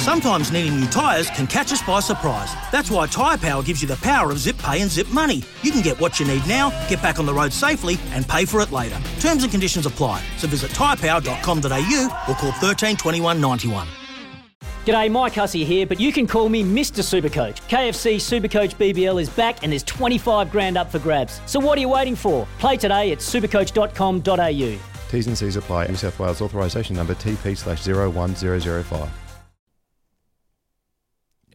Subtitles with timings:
[0.00, 2.54] Sometimes needing new tyres can catch us by surprise.
[2.72, 5.42] That's why Tyre Power gives you the power of zip pay and zip money.
[5.62, 8.46] You can get what you need now, get back on the road safely, and pay
[8.46, 8.98] for it later.
[9.20, 10.22] Terms and conditions apply.
[10.38, 13.86] So visit tyrepower.com.au or call 13 21 91.
[14.86, 17.02] G'day, Mike Hussey here, but you can call me Mr.
[17.04, 17.60] Supercoach.
[17.68, 21.42] KFC Supercoach BBL is back and there's 25 grand up for grabs.
[21.44, 22.48] So what are you waiting for?
[22.58, 24.78] Play today at supercoach.com.au.
[25.10, 25.88] T's and C's apply.
[25.88, 29.10] New South Wales authorisation number TP slash 01005.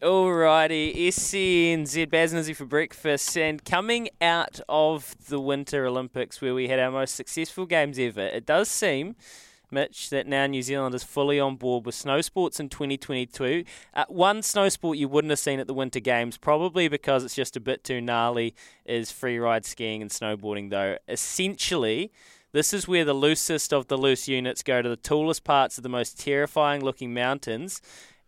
[0.02, 6.52] Alrighty, SCNZ Baz and Izzy for breakfast, and coming out of the Winter Olympics where
[6.52, 9.16] we had our most successful games ever, it does seem,
[9.70, 13.64] Mitch, that now New Zealand is fully on board with snow sports in 2022.
[13.94, 17.34] Uh, one snow sport you wouldn't have seen at the Winter Games, probably because it's
[17.34, 20.98] just a bit too gnarly, is free ride skiing and snowboarding, though.
[21.08, 22.12] Essentially,
[22.52, 25.82] this is where the loosest of the loose units go to the tallest parts of
[25.82, 27.80] the most terrifying looking mountains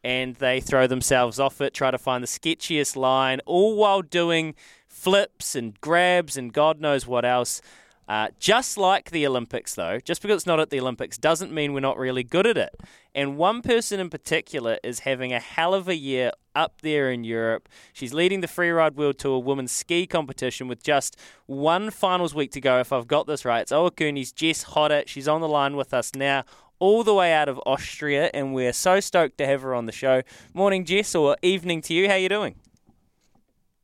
[0.05, 4.55] and they throw themselves off it, try to find the sketchiest line, all while doing
[4.87, 7.61] flips and grabs and God knows what else.
[8.09, 11.75] Uh, just like the Olympics, though, just because it's not at the Olympics doesn't mean
[11.75, 12.75] we're not really good at it.
[13.15, 17.23] And one person in particular is having a hell of a year up there in
[17.23, 17.69] Europe.
[17.93, 22.63] She's leading the Freeride World Tour women's ski competition with just one finals week to
[22.63, 23.61] go, if I've got this right.
[23.61, 25.03] It's Ohakune's Jess Hotter.
[25.07, 26.45] She's on the line with us now
[26.79, 29.93] all the way out of Austria, and we're so stoked to have her on the
[29.93, 30.23] show.
[30.55, 32.09] Morning, Jess, or evening to you.
[32.09, 32.55] How you doing?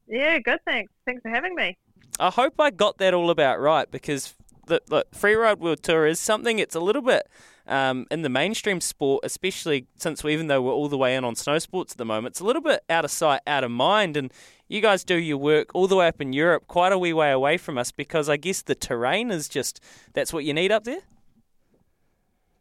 [0.07, 0.61] Yeah, good.
[0.65, 0.93] Thanks.
[1.07, 1.77] Thanks for having me.
[2.21, 4.35] I hope I got that all about right because
[4.67, 6.59] the, the Freeride World Tour is something.
[6.59, 7.29] It's a little bit
[7.67, 11.25] um, in the mainstream sport, especially since we, even though we're all the way in
[11.25, 13.71] on snow sports at the moment, it's a little bit out of sight, out of
[13.71, 14.17] mind.
[14.17, 14.33] And
[14.69, 17.33] you guys do your work all the way up in Europe, quite a wee way
[17.33, 19.81] away from us, because I guess the terrain is just
[20.13, 21.01] that's what you need up there.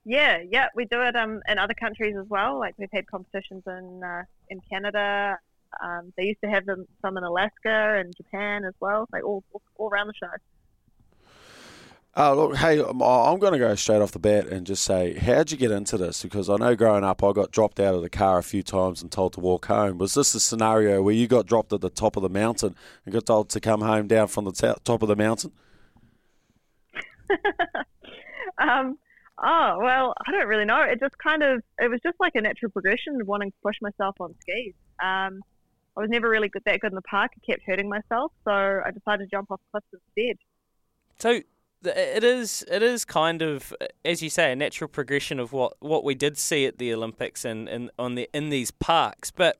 [0.06, 2.60] Yeah, yeah, we do it um, in other countries as well.
[2.60, 5.38] Like we've had competitions in uh, in Canada.
[5.82, 9.08] Um, they used to have them some in Alaska and Japan as well.
[9.14, 9.44] Like all
[9.78, 10.32] all around the show.
[12.16, 15.16] Oh, look, hey, I'm, I'm going to go straight off the bat and just say,
[15.16, 16.22] how'd you get into this?
[16.22, 19.02] Because I know growing up, I got dropped out of the car a few times
[19.02, 19.98] and told to walk home.
[19.98, 23.14] Was this a scenario where you got dropped at the top of the mountain and
[23.14, 25.54] got told to come home down from the top of the mountain?
[28.60, 29.00] um,
[29.44, 30.82] oh well, I don't really know.
[30.82, 33.76] It just kind of it was just like a natural progression of wanting to push
[33.82, 34.74] myself on skis.
[35.04, 35.42] Um,
[35.96, 37.32] I was never really good, that good in the park.
[37.36, 40.38] I kept hurting myself, so I decided to jump off cliffs instead.
[41.20, 41.42] So
[41.86, 43.74] it is it is kind of
[44.06, 47.44] as you say a natural progression of what, what we did see at the Olympics
[47.44, 49.60] and, and on the in these parks, but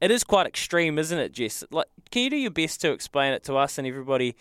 [0.00, 1.64] it is quite extreme, isn't it, Jess?
[1.70, 4.36] Like, can you do your best to explain it to us and everybody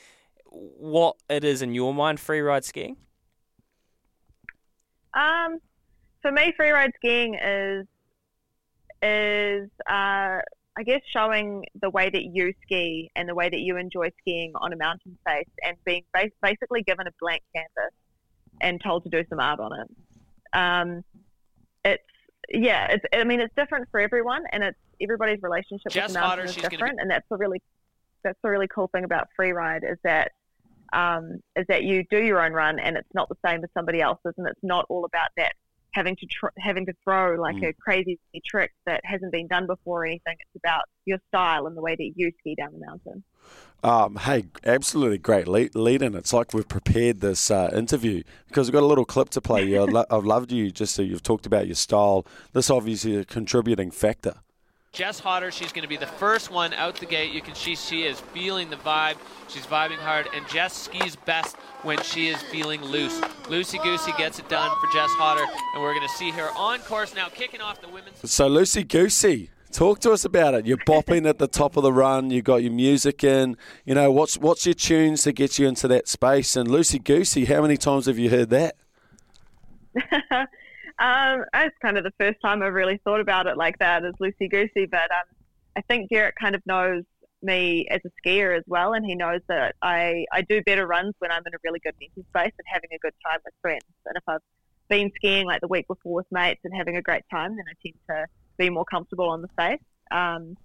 [0.46, 2.96] what it is in your mind free ride skiing?
[5.17, 5.59] Um,
[6.22, 7.85] for me, freeride skiing is
[9.01, 10.39] is uh,
[10.78, 14.51] I guess showing the way that you ski and the way that you enjoy skiing
[14.55, 16.03] on a mountain face and being
[16.41, 17.94] basically given a blank canvas
[18.61, 20.57] and told to do some art on it.
[20.57, 21.03] Um,
[21.84, 22.03] it's
[22.49, 26.20] yeah, it's I mean it's different for everyone and it's everybody's relationship Jess with the
[26.20, 27.61] mountain is different be- and that's a really
[28.23, 30.31] that's the really cool thing about freeride is that
[30.93, 34.01] um, is that you do your own run and it's not the same as somebody
[34.01, 35.53] else's and it's not all about that
[35.93, 37.69] having to tr- having to throw like Mm.
[37.69, 40.35] a crazy trick that hasn't been done before or anything.
[40.39, 43.23] It's about your style and the way that you ski down the mountain.
[43.84, 46.13] Um, hey, absolutely great lead, lead in.
[46.13, 49.63] It's like we've prepared this uh, interview because we've got a little clip to play
[49.63, 49.81] you.
[49.84, 52.25] I've, lo- I've loved you just so you've talked about your style.
[52.53, 54.35] This obviously a contributing factor.
[54.97, 57.32] Jess Hotter, she's going to be the first one out the gate.
[57.32, 59.17] You can see she is feeling the vibe.
[59.47, 63.22] She's vibing hard, and Jess skis best when she is feeling loose.
[63.47, 65.46] Lucy goosey gets it done for Jess Hotter,
[65.76, 68.28] and we're going to see her on course now, kicking off the women's.
[68.28, 69.52] So Lucy goosey.
[69.72, 70.66] Talk to us about it.
[70.66, 72.32] You're bopping at the top of the run.
[72.32, 73.55] You've got your music in.
[73.85, 76.55] You know what's what's your tunes to get you into that space?
[76.55, 78.76] And Lucy Goosey, how many times have you heard that?
[80.99, 84.14] um, it's kind of the first time I've really thought about it like that as
[84.16, 84.85] Loosey Goosey.
[84.85, 85.28] But um,
[85.76, 87.03] I think Garrett kind of knows
[87.44, 91.14] me as a skier as well, and he knows that I, I do better runs
[91.20, 93.85] when I'm in a really good mental space and having a good time with friends.
[94.05, 94.41] And if I've
[94.90, 97.73] been skiing like the week before with mates and having a great time, then I
[97.82, 98.26] tend to
[98.58, 99.79] be more comfortable on the face.
[100.11, 100.55] Um,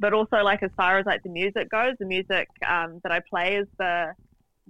[0.00, 3.20] but also, like as far as like the music goes, the music um, that I
[3.28, 4.12] play is the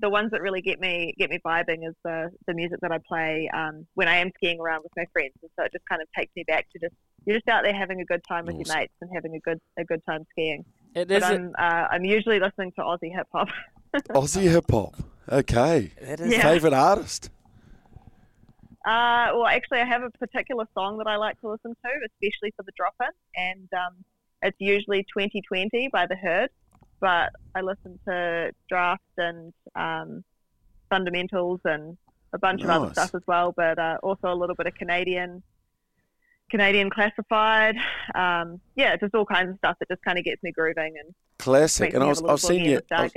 [0.01, 2.99] the ones that really get me get me vibing is the the music that I
[2.99, 6.03] play um, when I am skiing around with my friends, and so it just kind
[6.03, 6.95] of takes me back to just
[7.27, 9.61] you're just out there having a good time with your mates and having a good
[9.79, 10.65] a good time skiing.
[10.95, 11.23] It But.
[11.23, 13.49] I'm uh, I'm usually listening to Aussie hip hop.
[14.11, 14.95] Aussie hip hop.
[15.31, 15.93] Okay.
[16.01, 16.43] That is Yeah.
[16.43, 17.31] Favorite artist?
[18.87, 22.53] Uh, well, actually, I have a particular song that I like to listen to, especially
[22.57, 24.05] for the drop in, and um,
[24.41, 26.51] it's usually 2020 by The Herd.
[27.01, 30.25] But I listen to Drapht and um,
[30.91, 31.97] Thundamentals and
[32.33, 35.43] a bunch of other stuff as well, but uh, also a little bit of Canadian.
[36.51, 37.77] Canadian classified,
[38.15, 41.15] um, yeah, just all kinds of stuff that just kind of gets me grooving and
[41.39, 41.95] Classic.
[41.95, 42.81] And I have was, a I've seen you.
[42.91, 43.13] I've,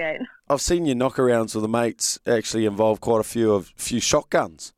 [0.47, 4.73] I've seen your knockarounds with the mates actually involve quite a few of few shotguns.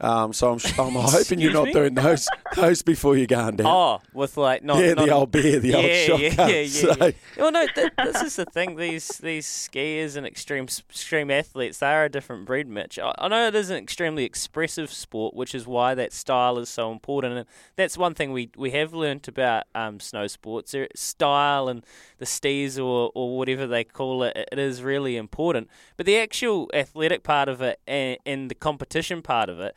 [0.00, 1.72] Um, so I'm, I'm hoping you're not me?
[1.72, 3.66] doing those those before you're going down.
[3.66, 6.48] Oh, with like not yeah, not the old beer, the old yeah, shotgun.
[6.48, 7.10] Yeah, yeah, So- yeah.
[7.38, 8.76] Well, no, th- this is the thing.
[8.76, 12.98] These these skiers and extreme extreme athletes, they are a different breed, Mitch.
[12.98, 16.68] I, I know it is an extremely expressive sport, which is why that style is
[16.68, 17.34] so important.
[17.38, 20.74] And that's one thing we, we have learnt about um, snow sports.
[20.96, 21.84] Style and
[22.18, 25.68] the stees or, or whatever they call it, it is really important.
[25.96, 29.74] But the actual athletic part of it and, and the competition part of it,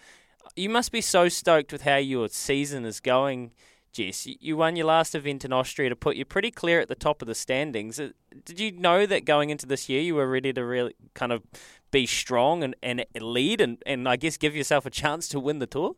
[0.58, 3.52] you must be so stoked with how your season is going.
[3.94, 6.96] Jess, you- won your last event in Austria to put you pretty clear at the
[6.96, 8.00] top of the standings.
[8.00, 8.10] Uh,
[8.46, 11.44] Did you know that going into this year you were ready to really kind of
[11.90, 15.60] be strong and, and lead and, and I guess give yourself a chance to win
[15.60, 15.96] the tour?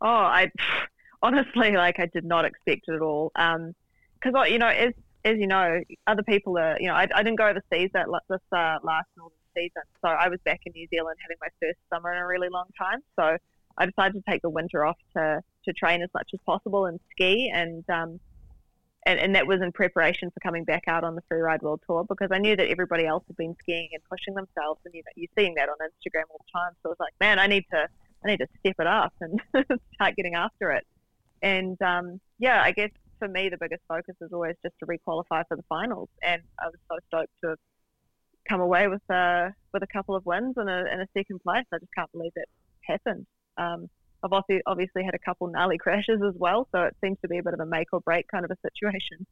[0.00, 0.50] Oh, I
[1.22, 3.32] honestly like I did not expect it at all.
[3.34, 3.74] Um,
[4.20, 4.92] because you know, as
[5.24, 6.76] as you know, other people are.
[6.80, 10.28] You know, I, I didn't go overseas that this uh, last northern season, so I
[10.28, 13.00] was back in New Zealand having my first summer in a really long time.
[13.18, 13.36] So
[13.76, 17.00] I decided to take the winter off to to train as much as possible and
[17.10, 18.20] ski and um.
[19.06, 22.04] And, and that was in preparation for coming back out on the Freeride World Tour
[22.06, 25.12] because I knew that everybody else had been skiing and pushing themselves, and you know
[25.14, 26.72] you're seeing that on Instagram all the time.
[26.82, 27.88] So I was like, man, I need to
[28.24, 29.40] I need to step it up and
[29.94, 30.86] start getting after it.
[31.42, 35.44] And um, yeah, I guess for me the biggest focus is always just to requalify
[35.48, 36.08] for the finals.
[36.22, 37.58] And I was so stoked to have
[38.48, 41.64] come away with uh, with a couple of wins and a, and a second place.
[41.72, 42.48] I just can't believe it
[42.82, 43.26] happened.
[43.56, 43.88] Um,
[44.22, 47.38] I've also obviously had a couple gnarly crashes as well, so it seems to be
[47.38, 49.26] a bit of a make or break kind of a situation.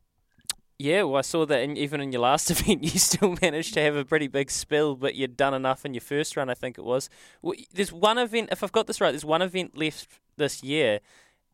[0.78, 3.80] Yeah, well, I saw that in, even in your last event, you still managed to
[3.80, 6.78] have a pretty big spill, but you'd done enough in your first run, I think
[6.78, 7.08] it was.
[7.40, 11.00] Well, There's one event, if I've got this right, there's one event left this year,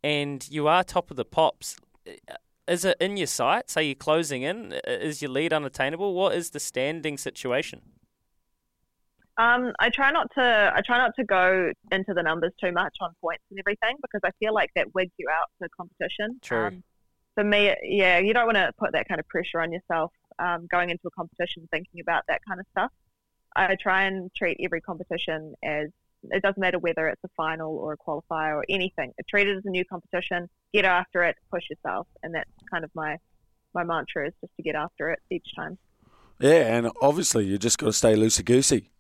[0.03, 1.77] and you are top of the pops.
[2.69, 3.77] Is it in your sights?
[3.77, 4.73] Are you closing in?
[4.87, 6.15] Is your lead unattainable?
[6.15, 7.83] What is the standing situation?
[9.39, 10.73] Um, I try not to.
[10.75, 14.21] I try not to go into the numbers too much on points and everything because
[14.25, 16.39] I feel like that wigs you out for competition.
[16.43, 16.67] True.
[16.67, 16.85] Um,
[17.35, 20.67] for me, yeah, you don't want to put that kind of pressure on yourself um,
[20.71, 22.93] going into a competition thinking about that kind of stuff.
[23.57, 25.89] I try and treat every competition as
[26.31, 29.13] it doesn't matter whether it's a final or a qualifier or anything.
[29.29, 30.49] Treat it as a new competition.
[30.73, 31.37] Get after it.
[31.51, 33.17] Push yourself, and that's kind of my
[33.75, 35.79] my mantra is just to get after it each time.
[36.39, 38.91] Yeah, and obviously you just got to stay loosey goosey.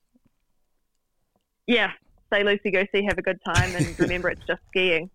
[1.67, 1.93] yeah,
[2.29, 5.11] stay loosey goosey, have a good time, and remember it's just skiing.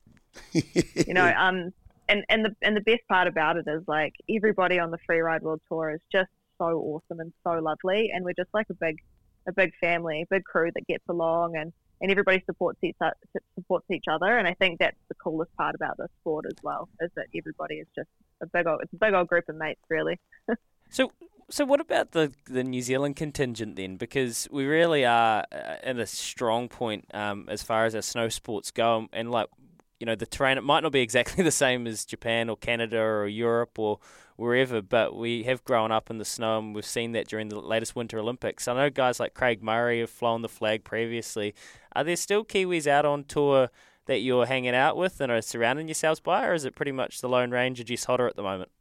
[0.54, 1.72] You know, um,
[2.10, 5.20] and and the and the best part about it is like everybody on the free
[5.20, 8.76] ride world tour is just so awesome and so lovely, and we're just like a
[8.76, 8.98] big
[9.48, 12.96] a big family, a big crew that gets along, and and everybody supports each
[13.56, 16.89] supports each other, and I think that's the coolest part about this sport as well,
[17.01, 18.10] is that everybody is just
[18.42, 20.20] a big old it's a big old group of mates, really.
[20.89, 21.12] So,
[21.50, 23.98] so what about the the New Zealand contingent then?
[23.98, 28.30] Because we really are uh, at a strong point um, as far as our snow
[28.30, 29.50] sports go, and like
[30.00, 33.00] you know, the terrain it might not be exactly the same as Japan or Canada
[33.00, 34.00] or Europe or
[34.36, 37.60] wherever, but we have grown up in the snow, and we've seen that during the
[37.60, 38.68] latest Winter Olympics.
[38.68, 41.56] I know guys like Craig Murray have flown the flag previously.
[41.98, 43.70] Are there still Kiwis out on tour?
[44.06, 47.20] That you're hanging out with and are surrounding yourselves by, or is it pretty much
[47.20, 48.72] the Lone Ranger Jess Hotter at the moment?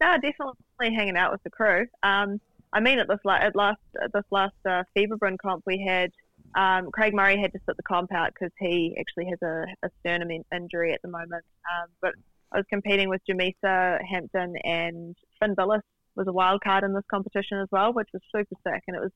[0.00, 1.86] No, definitely hanging out with the crew.
[2.02, 2.40] Um,
[2.72, 6.12] I mean, at this la- at last at this last uh, Fieberbrunn comp we had,
[6.54, 9.90] um, Craig Murray had to sit the comp out because he actually has a, a
[10.00, 11.44] sternum in- injury at the moment.
[11.70, 12.14] Um, but
[12.52, 15.82] I was competing with Jamisa Hampton and Finn Bilous
[16.14, 18.82] was a wild card in this competition as well, which was super sick.
[18.86, 19.12] And it was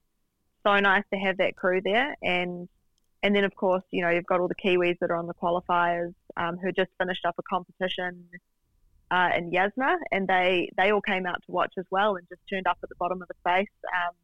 [0.66, 2.16] so nice to have that crew there.
[2.22, 2.68] And
[3.22, 5.34] and then of course, you know, you've got all the Kiwis that are on the
[5.34, 8.28] qualifiers um, who just finished up a competition
[9.10, 12.40] uh, in Jasna, and they they all came out to watch as well and just
[12.48, 13.68] turned up at the bottom of the face.
[13.92, 14.14] Um,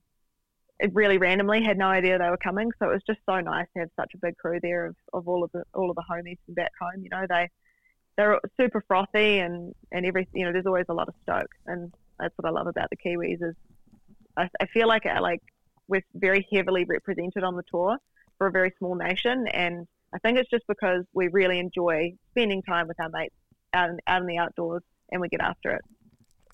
[0.81, 3.67] it really randomly had no idea they were coming, so it was just so nice
[3.75, 6.05] to have such a big crew there of, of all of the all of the
[6.11, 7.03] homies from back home.
[7.03, 7.51] You know, they
[8.17, 11.93] they're super frothy and and every you know there's always a lot of stoke, and
[12.19, 13.55] that's what I love about the Kiwis is
[14.37, 15.43] I, I feel like uh, like
[15.89, 17.97] we're very heavily represented on the tour
[18.37, 22.63] for a very small nation, and I think it's just because we really enjoy spending
[22.63, 23.35] time with our mates
[23.75, 25.83] out in, out in the outdoors and we get after it.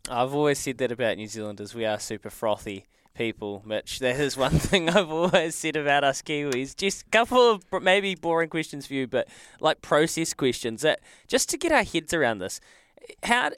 [0.08, 1.74] I've always said that about New Zealanders.
[1.74, 3.98] We are super frothy people, Mitch.
[4.00, 6.76] That is one thing I've always said about us Kiwis.
[6.76, 9.28] Just a couple of maybe boring questions for you, but
[9.60, 10.82] like process questions.
[10.82, 12.60] That just to get our heads around this.
[13.22, 13.50] How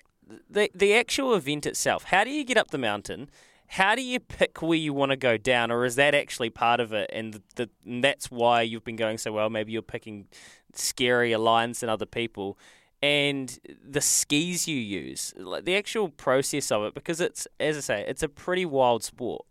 [0.49, 2.05] the the actual event itself?
[2.05, 3.29] How do you get up the mountain?
[3.69, 6.81] How do you pick where you want to go down, or is that actually part
[6.81, 9.51] of it, and, the, and that's why you've been going so well?
[9.51, 10.27] Maybe you're picking
[10.73, 12.59] scarier lines than other people
[13.03, 13.59] and
[13.89, 18.05] the skis you use, like the actual process of it, because it's, as I say,
[18.09, 19.45] it's a pretty wild sport.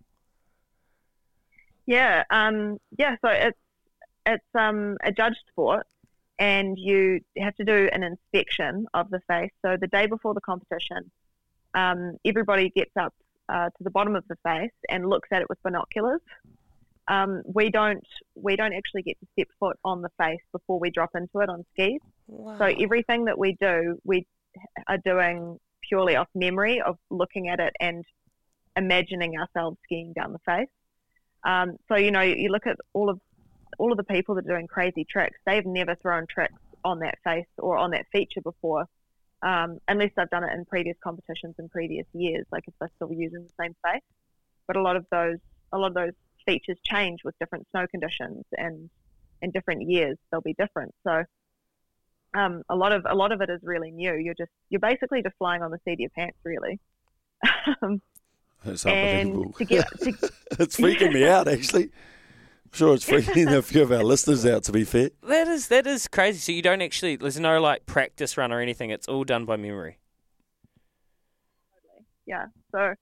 [1.86, 3.16] Yeah, um, yeah.
[3.24, 3.58] So it's
[4.26, 5.86] it's um, a judged sport,
[6.40, 9.52] and you have to do an inspection of the face.
[9.64, 11.12] So the day before the competition,
[11.76, 13.14] um, everybody gets up
[13.50, 16.22] uh, to the bottom of the face and looks at it with binoculars
[17.08, 20.90] um, we don't we don't actually get to step foot on the face before we
[20.90, 22.00] drop into it on skis.
[22.28, 22.58] Wow.
[22.58, 24.26] So everything that we do, we
[24.88, 28.04] are doing purely off memory of looking at it and
[28.76, 30.70] imagining ourselves skiing down the face.
[31.44, 33.20] Um, so you know, you look at all of
[33.78, 35.38] all of the people that are doing crazy tricks.
[35.46, 38.86] They've never thrown tricks on that face or on that feature before,
[39.46, 43.14] um, unless they've done it in previous competitions in previous years, like if they're still
[43.14, 44.02] using the same face.
[44.68, 45.38] But a lot of those,
[45.72, 46.14] a lot of those
[46.46, 48.90] features change with different snow conditions and
[49.42, 50.94] in different years they'll be different.
[51.06, 51.24] So
[52.34, 54.16] um, a lot of a lot of it is really new.
[54.16, 56.80] You're just you're basically just flying on the seat of your pants, really.
[58.66, 59.54] That's unbelievable.
[59.54, 60.10] To get, to,
[60.60, 61.92] it's freaking me out, actually.
[62.76, 64.64] I'm sure it's freaking a few of our listeners out.
[64.66, 66.40] To be fair, that is that is crazy.
[66.40, 68.90] So you don't actually there's no like practice run or anything.
[68.90, 69.98] It's all done by memory.
[72.26, 72.48] Yeah.
[72.74, 72.96] So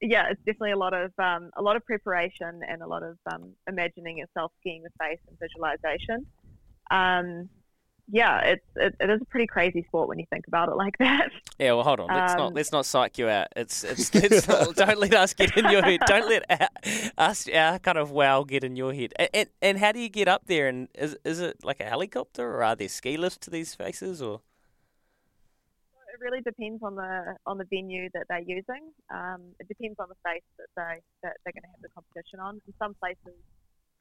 [0.00, 3.18] yeah, it's definitely a lot of um, a lot of preparation and a lot of
[3.30, 6.24] um, imagining yourself skiing the face and visualization.
[6.90, 7.50] Um,
[8.10, 10.96] yeah, it's it, it is a pretty crazy sport when you think about it like
[10.98, 11.30] that.
[11.58, 12.08] Yeah, well, hold on.
[12.08, 13.48] Let's not um, let's not psych you out.
[13.56, 16.00] It's it's, it's not, don't let us get in your head.
[16.06, 16.68] Don't let our,
[17.18, 19.12] us our kind of wow get in your head.
[19.16, 20.68] And, and, and how do you get up there?
[20.68, 24.20] And is is it like a helicopter or are there ski lifts to these faces
[24.20, 24.40] or?
[26.14, 28.92] it really depends on the on the venue that they're using.
[29.12, 32.38] Um, it depends on the face that they that they're going to have the competition
[32.38, 32.60] on.
[32.66, 33.34] In some places,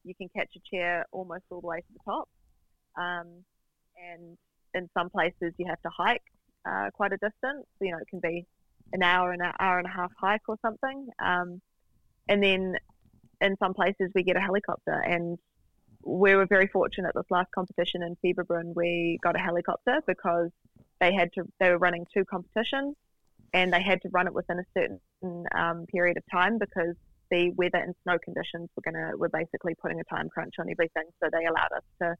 [0.04, 2.30] you can catch a chair almost all the way to the top,
[2.98, 3.44] um,
[3.98, 4.38] and
[4.74, 6.24] in some places you have to hike
[6.68, 7.66] uh, quite a distance.
[7.82, 8.46] You know, it can be
[8.92, 11.08] an hour and an hour and a half hike or something.
[11.24, 11.62] Um,
[12.30, 12.76] and then
[13.42, 15.38] in some places we get a helicopter and
[16.06, 20.50] we were very fortunate this last competition in Fieberbrunn we got a helicopter because
[21.00, 22.96] they had to they were running two competitions
[23.54, 26.96] and they had to run it within a certain um, period of time because
[27.30, 31.04] the weather and snow conditions were gonna were basically putting a time crunch on everything.
[31.22, 32.16] So they allowed us to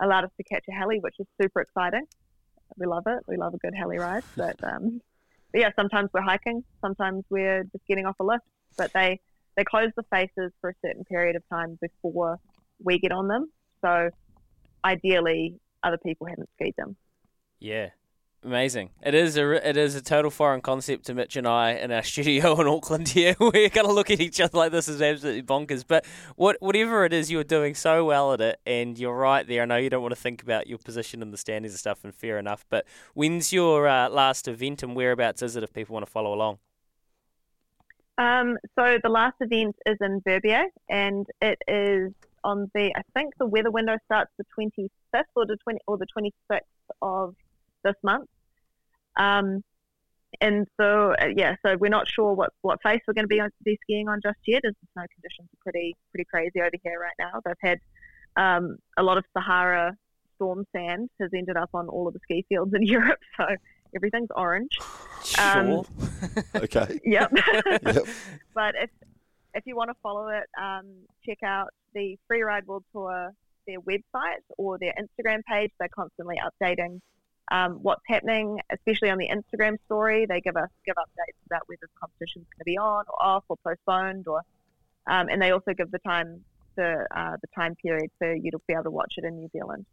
[0.00, 2.06] allowed us to catch a heli, which is super exciting.
[2.76, 3.20] We love it.
[3.26, 4.24] We love a good heli ride.
[4.36, 5.00] But, um,
[5.52, 8.44] but yeah, sometimes we're hiking, sometimes we're just getting off a lift.
[8.76, 9.20] But they
[9.56, 12.38] they close the faces for a certain period of time before
[12.82, 13.50] we get on them.
[13.82, 14.10] So
[14.84, 16.96] ideally, other people haven't skied them.
[17.58, 17.90] Yeah,
[18.42, 18.88] Amazing.
[19.02, 22.02] It is a it is a total foreign concept to Mitch and I in our
[22.10, 23.36] studio in Auckland here.
[23.40, 25.84] We're gonna look at each other like this is absolutely bonkers.
[25.86, 26.06] But
[26.36, 29.62] what whatever it is, you're doing so well at it, and you're right there.
[29.62, 32.02] I know you don't want to think about your position in the standings and stuff,
[32.02, 32.64] and fair enough.
[32.70, 36.32] But when's your uh, last event, and whereabouts is it if people want to follow
[36.32, 36.58] along?
[38.16, 43.34] Um, so the last event is in Verbier, and it is on the I think
[43.38, 46.60] the weather window starts the 25th or the 20 or the 26th
[47.02, 47.34] of
[47.84, 48.28] this month.
[49.16, 49.62] Um,
[50.40, 53.40] and so, uh, yeah, so we're not sure what, what face we're going to be,
[53.40, 56.70] on, be skiing on just yet, as the snow conditions are pretty pretty crazy over
[56.82, 57.40] here right now.
[57.44, 57.78] They've had
[58.36, 59.96] um, a lot of Sahara
[60.36, 63.44] storm sand has ended up on all of the ski fields in Europe, so
[63.94, 64.78] everything's orange.
[65.24, 65.44] Sure.
[65.44, 65.84] Um,
[66.54, 67.00] okay.
[67.04, 67.32] Yep.
[67.82, 68.04] yep.
[68.54, 68.90] But if
[69.54, 70.86] if you want to follow it, um,
[71.26, 73.32] check out the Freeride World Tour
[73.66, 75.70] their website or their Instagram page.
[75.78, 77.00] They're constantly updating
[77.50, 80.26] um, what's happening, especially on the Instagram story.
[80.26, 83.44] They give us give updates about whether the competition's going to be on or off
[83.48, 84.42] or postponed, or
[85.06, 86.44] um, and they also give the time
[86.76, 89.48] the uh, the time period for you to be able to watch it in New
[89.52, 89.86] Zealand.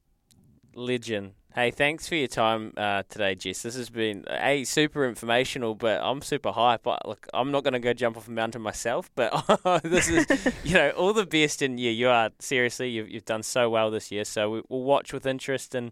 [0.75, 1.31] Legend.
[1.55, 3.63] Hey, thanks for your time uh, today, Jess.
[3.63, 6.87] This has been a super informational, but I'm super hype.
[6.87, 9.33] I, look, I'm not going to go jump off a mountain myself, but
[9.83, 10.27] this is,
[10.63, 11.63] you know, all the best.
[11.63, 14.23] And yeah, you are seriously, you've, you've done so well this year.
[14.23, 15.91] So we, will watch with interest, and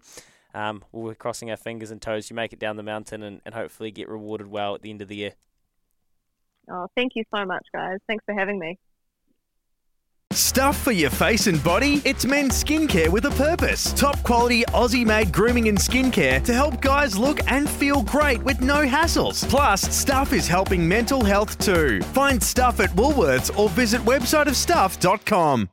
[0.56, 2.30] um, we're crossing our fingers and toes.
[2.30, 5.02] You make it down the mountain, and, and hopefully get rewarded well at the end
[5.02, 5.34] of the year.
[6.72, 8.00] Oh, thank you so much, guys.
[8.08, 8.80] Thanks for having me.
[10.32, 12.02] Stuff for your face and body?
[12.04, 13.94] It's men's skincare with a purpose.
[13.94, 18.60] Top quality Aussie made grooming and skincare to help guys look and feel great with
[18.60, 19.48] no hassles.
[19.48, 22.02] Plus, Stuff is helping mental health too.
[22.02, 25.70] Find Stuff at Woolworths or visit websiteofstuff.com.